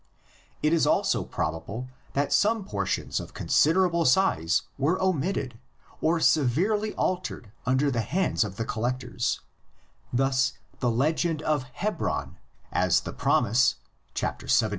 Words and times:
It 0.63 0.73
is 0.73 0.87
also 0.87 1.23
probable 1.23 1.87
that 2.13 2.33
some 2.33 2.65
portions 2.65 3.19
of 3.19 3.35
consider 3.35 3.85
able 3.85 4.03
size 4.03 4.63
were 4.75 4.99
omitted 4.99 5.59
or 6.01 6.19
severely 6.19 6.95
altered 6.95 7.51
under 7.67 7.91
the 7.91 8.01
hands 8.01 8.43
of 8.43 8.55
the 8.55 8.65
collectors; 8.65 9.41
thus 10.11 10.53
the 10.79 10.89
legend 10.89 11.43
of 11.43 11.65
Hebron, 11.83 12.39
as 12.71 13.01
the 13.01 13.13
promise 13.13 13.75
(xviii. 14.17 14.49